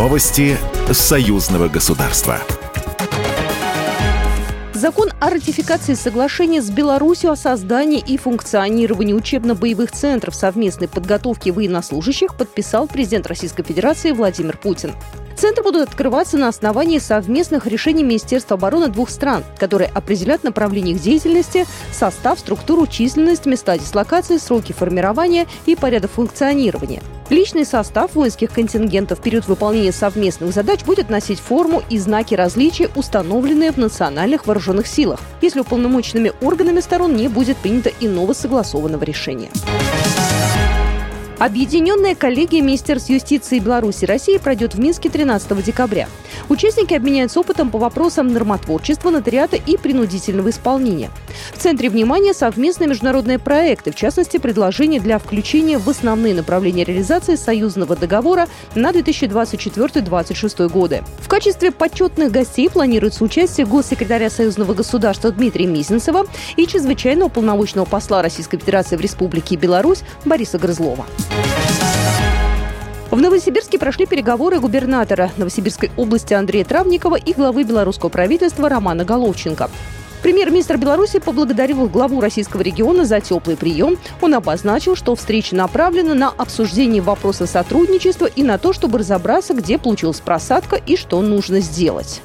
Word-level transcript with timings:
Новости 0.00 0.56
союзного 0.90 1.68
государства. 1.68 2.38
Закон 4.72 5.10
о 5.20 5.28
ратификации 5.28 5.92
соглашения 5.92 6.62
с 6.62 6.70
Беларусью 6.70 7.32
о 7.32 7.36
создании 7.36 8.00
и 8.00 8.16
функционировании 8.16 9.12
учебно-боевых 9.12 9.92
центров 9.92 10.34
совместной 10.34 10.88
подготовки 10.88 11.50
военнослужащих 11.50 12.34
подписал 12.34 12.88
президент 12.88 13.26
Российской 13.26 13.62
Федерации 13.62 14.12
Владимир 14.12 14.56
Путин. 14.56 14.94
Центры 15.40 15.62
будут 15.64 15.88
открываться 15.88 16.36
на 16.36 16.48
основании 16.48 16.98
совместных 16.98 17.66
решений 17.66 18.02
Министерства 18.02 18.58
обороны 18.58 18.88
двух 18.88 19.08
стран, 19.08 19.42
которые 19.56 19.88
определят 19.88 20.44
направление 20.44 20.94
их 20.94 21.00
деятельности, 21.00 21.64
состав, 21.92 22.38
структуру, 22.38 22.86
численность, 22.86 23.46
места 23.46 23.78
дислокации, 23.78 24.36
сроки 24.36 24.72
формирования 24.72 25.46
и 25.64 25.76
порядок 25.76 26.10
функционирования. 26.10 27.00
Личный 27.30 27.64
состав 27.64 28.16
воинских 28.16 28.50
контингентов 28.50 29.20
в 29.20 29.22
период 29.22 29.48
выполнения 29.48 29.92
совместных 29.92 30.52
задач 30.52 30.84
будет 30.84 31.08
носить 31.08 31.40
форму 31.40 31.82
и 31.88 31.96
знаки 31.96 32.34
различия, 32.34 32.90
установленные 32.94 33.72
в 33.72 33.78
национальных 33.78 34.46
вооруженных 34.46 34.86
силах, 34.86 35.20
если 35.40 35.60
уполномоченными 35.60 36.34
органами 36.42 36.80
сторон 36.80 37.16
не 37.16 37.28
будет 37.28 37.56
принято 37.56 37.90
иного 38.00 38.34
согласованного 38.34 39.04
решения. 39.04 39.48
Объединенная 41.40 42.14
коллегия 42.14 42.60
Министерств 42.60 43.08
юстиции 43.08 43.60
Беларуси 43.60 44.04
и 44.04 44.06
России 44.06 44.36
пройдет 44.36 44.74
в 44.74 44.78
Минске 44.78 45.08
13 45.08 45.64
декабря. 45.64 46.06
Участники 46.50 46.92
обменяются 46.92 47.40
опытом 47.40 47.70
по 47.70 47.78
вопросам 47.78 48.28
нормотворчества, 48.28 49.08
нотариата 49.08 49.56
и 49.56 49.78
принудительного 49.78 50.50
исполнения. 50.50 51.10
В 51.54 51.58
центре 51.58 51.88
внимания 51.88 52.34
совместные 52.34 52.88
международные 52.88 53.38
проекты, 53.38 53.90
в 53.90 53.94
частности, 53.94 54.36
предложения 54.36 55.00
для 55.00 55.18
включения 55.18 55.78
в 55.78 55.88
основные 55.88 56.34
направления 56.34 56.84
реализации 56.84 57.36
союзного 57.36 57.96
договора 57.96 58.46
на 58.74 58.90
2024-2026 58.90 60.68
годы. 60.68 61.02
В 61.20 61.28
качестве 61.28 61.72
почетных 61.72 62.32
гостей 62.32 62.68
планируется 62.68 63.24
участие 63.24 63.64
госсекретаря 63.64 64.28
Союзного 64.28 64.74
государства 64.74 65.32
Дмитрия 65.32 65.66
Мизинцева 65.66 66.26
и 66.56 66.66
чрезвычайного 66.66 67.30
полномочного 67.30 67.86
посла 67.86 68.20
Российской 68.20 68.58
Федерации 68.58 68.96
в 68.96 69.00
Республике 69.00 69.56
Беларусь 69.56 70.02
Бориса 70.26 70.58
Грызлова. 70.58 71.06
В 73.10 73.20
Новосибирске 73.20 73.78
прошли 73.78 74.06
переговоры 74.06 74.60
губернатора 74.60 75.30
Новосибирской 75.36 75.90
области 75.96 76.32
Андрея 76.32 76.64
Травникова 76.64 77.16
и 77.16 77.32
главы 77.32 77.64
белорусского 77.64 78.08
правительства 78.08 78.68
Романа 78.68 79.04
Головченко. 79.04 79.68
Премьер-министр 80.22 80.76
Беларуси 80.76 81.18
поблагодарил 81.18 81.88
главу 81.88 82.20
российского 82.20 82.60
региона 82.60 83.04
за 83.04 83.20
теплый 83.20 83.56
прием. 83.56 83.98
Он 84.20 84.34
обозначил, 84.34 84.94
что 84.94 85.14
встреча 85.16 85.56
направлена 85.56 86.14
на 86.14 86.28
обсуждение 86.28 87.02
вопроса 87.02 87.46
сотрудничества 87.46 88.26
и 88.26 88.42
на 88.42 88.58
то, 88.58 88.72
чтобы 88.72 88.98
разобраться, 88.98 89.54
где 89.54 89.78
получилась 89.78 90.20
просадка 90.20 90.76
и 90.76 90.96
что 90.96 91.20
нужно 91.20 91.60
сделать. 91.60 92.22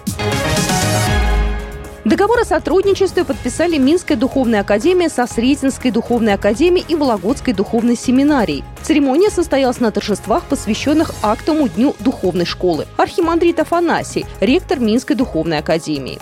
Договор 2.06 2.40
о 2.42 2.46
сотрудничестве 2.46 3.26
подписали 3.26 3.80
Минская 3.80 4.16
духовная 4.16 4.62
академия 4.62 5.10
со 5.10 5.26
Сретенской 5.26 5.90
духовной 5.90 6.36
академией 6.36 6.86
и 6.88 6.94
Вологодской 6.94 7.52
духовной 7.52 7.98
семинарией. 7.98 8.64
Церемония 8.84 9.32
состоялась 9.32 9.80
на 9.80 9.90
торжествах, 9.90 10.44
посвященных 10.44 11.16
актовому 11.24 11.68
дню 11.68 11.96
духовной 12.00 12.46
школы. 12.46 12.86
Архимандрит 12.98 13.60
Афанасий, 13.60 14.28
ректор 14.40 14.80
Минской 14.80 15.16
духовной 15.16 15.58
академии. 15.58 16.20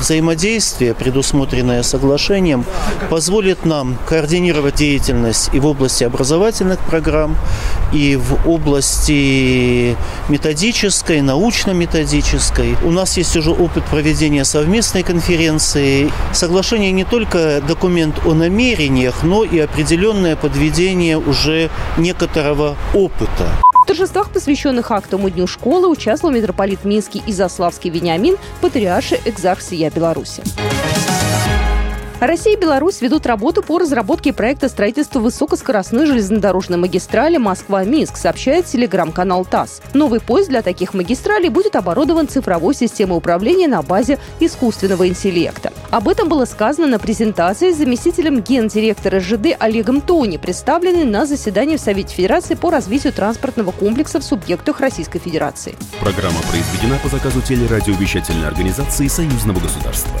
Взаимодействие, 0.00 0.94
предусмотренное 0.94 1.82
соглашением, 1.82 2.64
позволит 3.08 3.64
нам 3.64 3.96
координировать 4.06 4.74
деятельность 4.74 5.48
и 5.52 5.60
в 5.60 5.66
области 5.66 6.04
образовательных 6.04 6.78
программ, 6.80 7.36
и 7.92 8.16
в 8.16 8.48
области 8.48 9.96
методической, 10.28 11.22
научно-методической. 11.22 12.76
У 12.84 12.90
нас 12.90 13.16
есть 13.16 13.34
уже 13.36 13.50
опыт 13.50 13.84
проведения 13.84 14.44
совместной 14.44 15.02
конференции. 15.02 16.12
Соглашение 16.32 16.92
не 16.92 17.04
только 17.04 17.62
документ 17.66 18.26
о 18.26 18.34
намерениях, 18.34 19.22
но 19.22 19.42
и 19.42 19.58
определенное 19.58 20.36
подведение 20.36 21.16
уже 21.16 21.70
некоторого 21.96 22.76
опыта. 22.92 23.48
Торжествах, 23.92 24.30
посвященных 24.30 24.90
актовому 24.90 25.28
дню 25.28 25.46
школы, 25.46 25.86
участвовал 25.86 26.34
митрополит 26.34 26.86
Минский 26.86 27.22
и 27.26 27.32
Заславский 27.34 27.90
Вениамин, 27.90 28.38
патриарший 28.62 29.20
экзарх 29.26 29.60
Сия 29.60 29.90
Беларуси. 29.90 30.42
Россия 32.22 32.56
и 32.56 32.56
Беларусь 32.56 33.00
ведут 33.00 33.26
работу 33.26 33.64
по 33.64 33.80
разработке 33.80 34.32
проекта 34.32 34.68
строительства 34.68 35.18
высокоскоростной 35.18 36.06
железнодорожной 36.06 36.78
магистрали 36.78 37.36
Москва-Минск, 37.36 38.16
сообщает 38.16 38.66
телеграм-канал 38.66 39.44
ТАСС. 39.44 39.82
Новый 39.92 40.20
поезд 40.20 40.48
для 40.48 40.62
таких 40.62 40.94
магистралей 40.94 41.48
будет 41.48 41.74
оборудован 41.74 42.28
цифровой 42.28 42.76
системой 42.76 43.18
управления 43.18 43.66
на 43.66 43.82
базе 43.82 44.20
искусственного 44.38 45.08
интеллекта. 45.08 45.72
Об 45.90 46.08
этом 46.08 46.28
было 46.28 46.44
сказано 46.44 46.86
на 46.86 47.00
презентации 47.00 47.72
заместителем 47.72 48.40
гендиректора 48.40 49.18
ЖД 49.18 49.56
Олегом 49.58 50.00
Тони, 50.00 50.36
представленной 50.36 51.04
на 51.04 51.26
заседании 51.26 51.76
в 51.76 51.80
Совете 51.80 52.14
Федерации 52.14 52.54
по 52.54 52.70
развитию 52.70 53.12
транспортного 53.12 53.72
комплекса 53.72 54.20
в 54.20 54.24
субъектах 54.24 54.78
Российской 54.78 55.18
Федерации. 55.18 55.74
Программа 55.98 56.38
произведена 56.42 57.00
по 57.02 57.08
заказу 57.08 57.42
телерадиовещательной 57.42 58.46
организации 58.46 59.08
Союзного 59.08 59.58
государства. 59.58 60.20